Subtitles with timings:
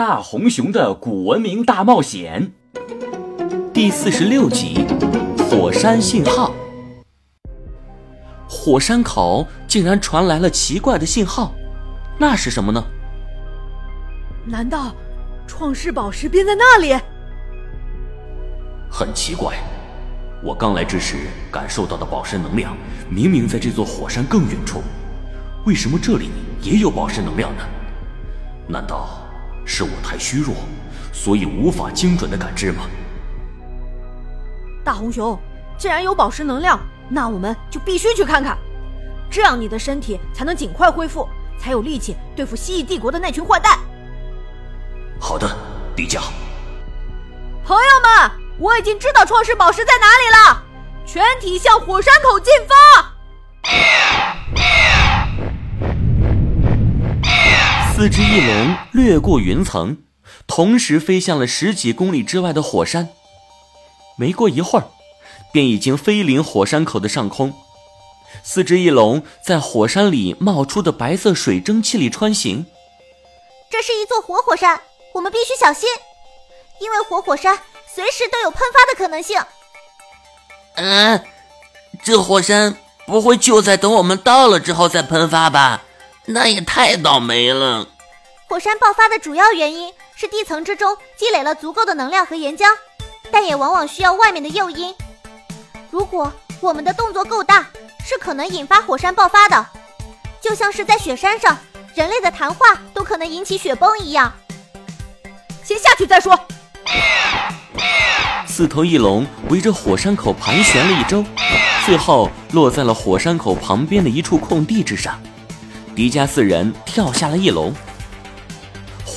[0.00, 2.52] 大红熊的古文明大冒险
[3.70, 4.86] 第四十六集：
[5.36, 6.54] 火山信号。
[8.48, 11.52] 火山口竟然传来了奇怪的信号，
[12.18, 12.82] 那是什么呢？
[14.46, 14.94] 难道
[15.46, 16.98] 创世宝石便在那里？
[18.90, 19.58] 很奇怪，
[20.42, 22.74] 我刚来之时感受到的宝石能量，
[23.10, 24.80] 明明在这座火山更远处，
[25.66, 26.30] 为什么这里
[26.62, 27.62] 也有宝石能量呢？
[28.66, 29.19] 难道
[29.64, 30.54] 是我太虚弱，
[31.12, 32.82] 所以无法精准的感知吗？
[34.82, 35.38] 大红熊，
[35.76, 38.56] 既然有宝石能量，那我们就必须去看看，
[39.30, 41.28] 这样你的身体才能尽快恢复，
[41.58, 43.78] 才有力气对付蜥蜴帝国的那群坏蛋。
[45.20, 45.46] 好的，
[45.94, 46.20] 陛下。
[47.64, 50.64] 朋友们，我已经知道创世宝石在哪里了，
[51.06, 52.74] 全体向火山口进发。
[58.00, 59.98] 四只翼龙掠过云层，
[60.46, 63.10] 同时飞向了十几公里之外的火山。
[64.16, 64.88] 没过一会儿，
[65.52, 67.52] 便已经飞临火山口的上空。
[68.42, 72.64] 四只翼龙在火山里冒出的白色水蒸气里穿行。
[73.68, 74.80] 这是一座活火山，
[75.12, 75.86] 我们必须小心，
[76.80, 77.54] 因为活火山
[77.94, 79.38] 随时都有喷发的可能性。
[80.76, 81.22] 嗯，
[82.02, 82.74] 这火山
[83.06, 85.82] 不会就在等我们到了之后再喷发吧？
[86.26, 87.88] 那也太倒霉了。
[88.50, 92.64] 火山爆发的主要原因是地层之中积累了足够的能量和岩浆，
[93.30, 94.92] 但也往往需要外面的诱因。
[95.88, 97.68] 如果我们的动作够大，
[98.04, 99.64] 是可能引发火山爆发的，
[100.40, 101.56] 就像是在雪山上，
[101.94, 104.32] 人类的谈话都可能引起雪崩一样。
[105.62, 106.36] 先下去再说。
[108.48, 111.24] 四头翼龙围着火山口盘旋了一周，
[111.86, 115.22] 最后落在了火山口旁边的一处空地之上。
[115.94, 117.72] 迪迦四人跳下了翼龙。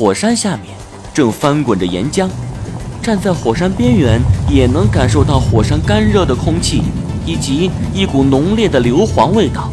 [0.00, 0.74] 火山下面
[1.12, 2.26] 正翻滚着岩浆，
[3.02, 6.84] 站在火山边缘也能感受到火山干热的空气
[7.26, 9.70] 以及一股浓烈的硫磺味道。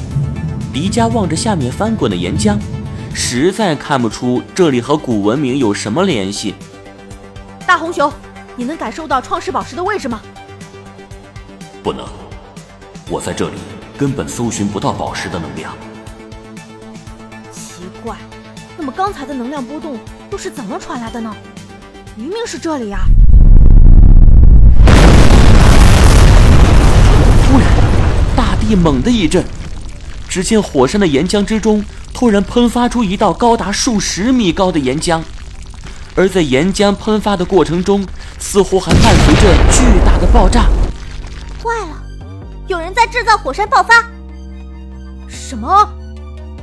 [0.74, 2.58] 迪迦望着下面翻滚的岩浆，
[3.14, 6.56] 实在看不出这里和古文明有什么联系。
[7.66, 8.12] 大红熊，
[8.58, 10.20] 你能感受到创世宝石的位置吗？
[11.82, 12.06] 不能，
[13.10, 13.56] 我在这里
[13.98, 15.74] 根本搜寻不到宝石的能量。
[18.78, 20.00] 那么刚才的能量波动
[20.32, 21.36] 又是怎么传来的呢？
[22.16, 23.00] 明明是这里呀！
[27.46, 27.68] 突然，
[28.36, 29.44] 大地猛地一震，
[30.30, 31.84] 只见火山的岩浆之中
[32.14, 35.22] 突然喷发出一道高达数十米高的岩浆，
[36.16, 38.06] 而在岩浆喷发的过程中，
[38.40, 40.66] 似乎还伴随着巨大的爆炸。
[41.64, 42.04] 坏了，
[42.68, 44.06] 有人在制造火山爆发！
[45.28, 45.90] 什么？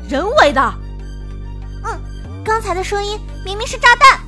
[0.08, 0.74] 人为的？
[2.44, 4.20] 嗯，刚才的声音明明是炸弹。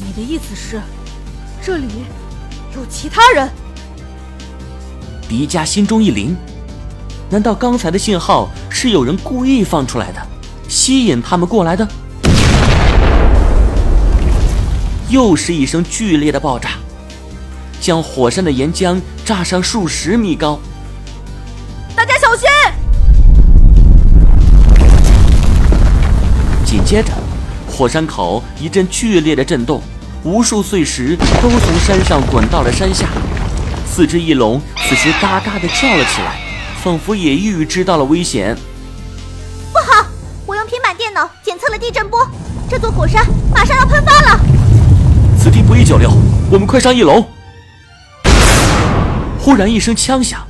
[0.00, 0.80] 你的意思是，
[1.60, 1.86] 这里
[2.74, 3.50] 有其他人？
[5.28, 6.34] 迪迦心中一凛，
[7.28, 10.20] 难道刚才的信号是有人故意放出来的，
[10.68, 11.86] 吸引他们过来的？
[15.08, 16.70] 又是一声剧烈的爆炸，
[17.80, 20.58] 将火山的岩浆炸上数十米高。
[21.94, 22.48] 大家小心！
[26.92, 27.10] 接着，
[27.66, 29.80] 火山口一阵剧烈的震动，
[30.24, 33.06] 无数碎石都从山上滚到了山下。
[33.86, 36.38] 四只翼龙此时嘎嘎地叫了起来，
[36.84, 38.54] 仿佛也预知到了危险。
[39.72, 40.06] 不好！
[40.44, 42.28] 我用平板电脑检测了地震波，
[42.68, 44.38] 这座火山马上要喷发了。
[45.42, 46.10] 此地不宜久留，
[46.50, 47.26] 我们快上翼龙！
[49.40, 50.46] 忽然一声枪响，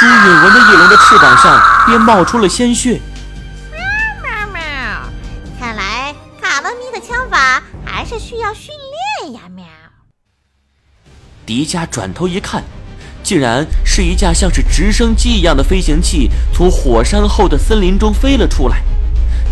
[0.00, 2.98] 朱允文的翼龙的翅膀上便冒出了鲜血。
[7.08, 8.74] 枪法还是需要训
[9.22, 9.48] 练呀！
[9.56, 9.64] 喵。
[11.46, 12.62] 迪迦转头一看，
[13.22, 18.84] 竟然是一架像是直升机一样的飞行器从火山后的森林中飞了出来。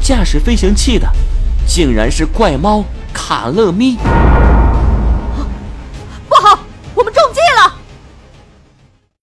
[0.03, 1.11] 驾驶飞行器的，
[1.67, 2.85] 竟然是怪猫
[3.15, 3.97] 卡乐咪。